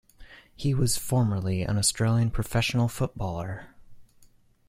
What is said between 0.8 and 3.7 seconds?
formerly an Australian professional footballer.